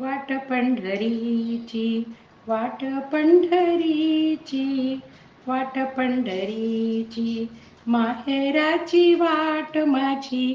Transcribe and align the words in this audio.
वाट 0.00 0.32
पंढरीची 0.50 2.04
वाट 2.46 2.84
पंढरीची 3.12 4.94
वाट 5.46 5.78
पंढरीची. 5.96 7.46
माहेराची 7.86 9.14
वाट 9.14 9.78
माझी 9.78 10.54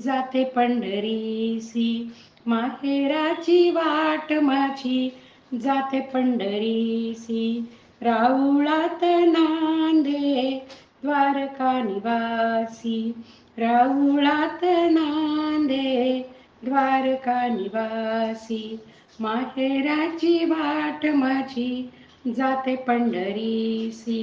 जाते 0.00 0.44
पंढरीसी 0.44 2.12
माहेराची 2.46 3.70
वाट 3.70 4.32
माझी 4.32 5.08
जाते 5.54 6.00
पंढरीसी 6.00 7.60
राऊळात 8.02 9.04
नांदे 9.04 10.58
द्वारका 11.02 11.72
निवासी. 11.82 13.12
राऊळात 13.58 14.64
नांदे 14.90 16.22
द्वारका 16.64 17.46
निवासी 17.48 18.78
माहेराची 19.20 20.44
वाट 20.44 21.06
माझी 21.14 21.90
जाते 22.26 22.74
पंढरीसी. 22.76 24.20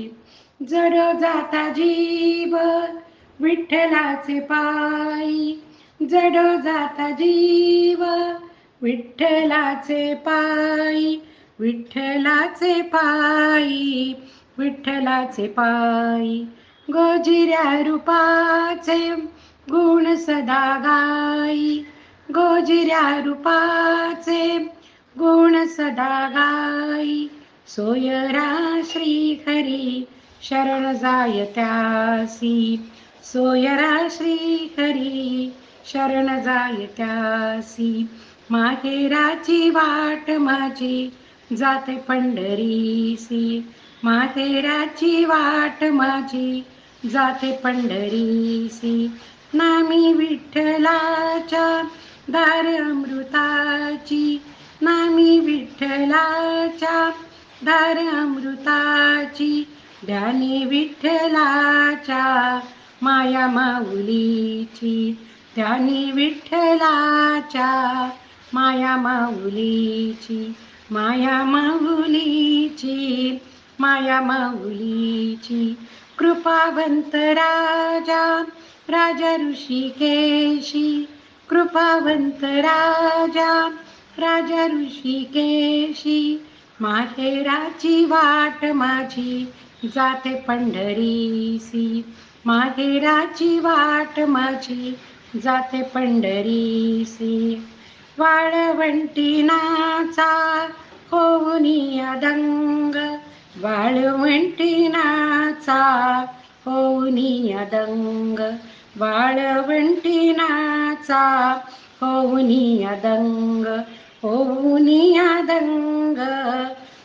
जड 0.62 0.96
जाता 1.20 1.68
जीव 1.70 2.56
विठ्ठलाचे 3.40 4.40
पायी 4.40 5.56
जड 6.02 6.38
जाता 6.64 7.10
जीव 7.12 8.04
विठ्ठलाचे 8.82 10.14
पायी 10.14 11.16
विठ्ठलाचे 11.60 12.82
पायी 12.82 14.14
विठ्ठलाचे 14.58 15.48
पायी. 15.48 16.40
गोजिऱ्या 16.90 17.80
रूपाचे 17.86 18.99
गुण 19.72 20.16
सदा 20.16 20.64
गाई 20.80 21.84
गोजिऱ्या 22.29 23.21
रूपाचे 23.26 24.57
गुण 25.20 25.65
सदा 25.68 26.29
गाई. 26.29 27.27
सोयरा 27.68 28.81
श्री 28.84 29.43
हरी 29.48 30.07
शरण 30.41 30.93
जाय 30.93 31.46
त्यासी. 31.46 32.76
सोयरा 33.23 34.07
श्री 34.12 34.73
हरी 34.77 35.53
शरण 35.85 36.41
जाय 36.43 36.85
त्यासी. 36.85 38.09
माहेराची 38.49 39.70
वाट 39.70 40.31
माझी 40.31 41.13
जाते 41.57 41.96
पंढरीसी. 41.96 43.65
माहेराची 44.03 45.26
वाट 45.26 45.84
माझी 45.84 46.63
जाते 47.09 47.51
पंढरीसी. 47.51 49.12
नामी 49.53 50.13
विठ्ठलाच्या 50.13 51.87
दार 52.29 52.81
अमृताची 52.81 54.41
नामी 54.81 55.40
विठ्ठलाच्या. 55.40 57.09
दार 57.62 57.98
अमृताची 57.98 59.68
ध्यानी 60.05 60.65
विठ्ठलाच्या. 60.65 62.59
माया 63.01 63.48
माऊलीची 63.48 65.18
ध्यानी 65.56 66.12
विठ्ठलाच्या. 66.12 68.09
माया 68.53 68.97
माऊलीची 68.97 70.53
माया 70.91 71.44
माऊलीची 71.44 73.31
माया 73.79 74.22
माऊलीची. 74.22 75.78
कृपावंत 76.19 77.16
राजा 77.16 78.44
राजा 78.90 79.35
ऋषिकेशी. 79.35 81.06
कृपावंत 81.50 82.44
राजा 82.44 83.68
राजा 84.20 84.66
ऋषिकेशी 84.68 86.20
माहेराची 86.82 88.06
वाट 88.06 88.66
माझी 88.66 89.46
जाते 89.86 90.34
पंढरीसी. 90.48 92.06
माहेराची 92.46 93.60
वाट 93.60 94.20
माझी 94.20 94.96
जाते 95.44 95.82
पंढरीसी. 95.82 97.56
वाळवंटी 98.20 99.42
नाचा 99.42 100.32
होऊनी 101.12 102.00
अदंग 102.00 102.96
वाळवंटी 103.64 104.88
नाचा 104.88 105.82
होऊनी 106.66 107.52
अदंग 107.54 108.40
वाळवंटी 108.98 110.32
नाचा 110.32 111.58
अदंग 112.84 113.82
होऊनी 114.24 115.18
अदंग 115.18 115.46
दंग 115.46 116.18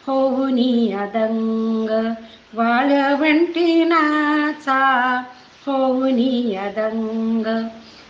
अदंग 0.07 0.97
दंग. 1.15 2.13
वाळवंटी 2.55 3.85
अदंग 6.57 7.69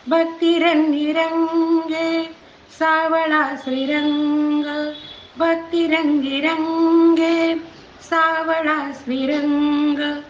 भक्तिरंगिरंगे 0.08 2.30
सावळा 2.78 3.54
श्रीरंग. 3.58 4.92
भक्तिरंगिरंगे 5.38 7.62
सावळा 8.02 8.90
श्रीरंग. 8.94 10.20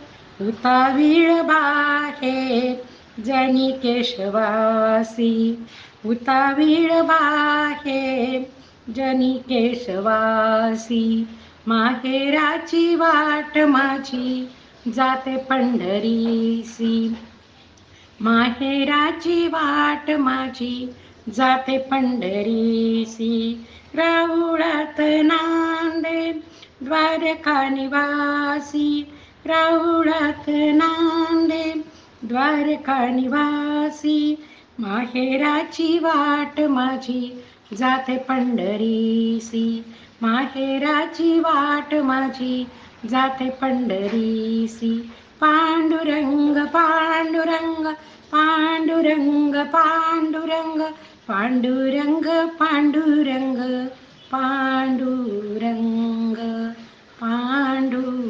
तुता 0.41 0.89
बा 1.43 2.00
जनी 3.19 3.71
केशवासी 3.83 5.33
उतावीळ 6.07 7.01
बाहे 7.03 8.39
जनी 8.97 9.33
केशवासी 9.49 11.27
माहेराची 11.67 12.95
वाट 12.95 13.59
माझी 13.59 14.49
जाते 14.95 15.37
पंढरीसी. 15.37 17.17
माहेराची 18.21 19.47
वाट 19.47 20.11
माझी 20.11 20.89
जाते 21.35 21.79
पंढरीसी. 21.79 23.65
राहुळात 23.95 25.01
नांदे 25.01 26.33
द्वारका 26.83 27.69
निवासी 27.69 29.13
राहुळात 29.47 30.49
नांदे 30.75 31.60
द्वारका 32.25 33.09
निवासी 33.09 34.37
माहेराची 34.81 35.99
वाट 35.99 36.61
माझी 36.61 37.43
जाते 37.79 38.17
पंढरीसी. 38.17 39.85
माहेराची 40.23 41.39
वाट 41.39 41.95
माझी 41.95 42.67
जाते 43.11 43.51
पंढरीसी. 43.51 45.11
पांडुरंग 45.41 46.67
पांडुरंग 46.67 47.87
पांडुरंग 48.33 49.55
पांडुरंग 49.55 50.81
पांडुरंग 51.29 52.49
पांडुरंग 52.59 53.87
पांडुरंग 54.33 56.35
पांडुरंग. 57.21 58.30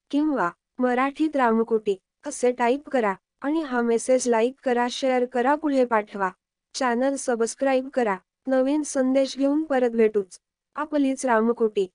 किंवा 0.11 0.49
मराठीत 0.79 1.35
रामकोटी 1.35 1.95
असे 2.27 2.51
टाईप 2.51 2.89
करा 2.89 3.13
आणि 3.41 3.61
हा 3.61 3.81
मेसेज 3.81 4.27
लाईक 4.27 4.55
करा 4.63 4.87
शेअर 4.91 5.25
करा 5.25 5.55
पुढे 5.55 5.85
पाठवा. 5.85 6.29
चॅनल 6.73 7.15
सबस्क्राईब 7.15 7.89
करा. 7.89 8.15
नवीन 8.47 8.83
संदेश 8.83 9.37
घेऊन 9.37 9.63
परत 9.63 9.89
भेटूच. 9.89 10.39
आपलीच 10.75 11.25
रामकोटी. 11.25 11.87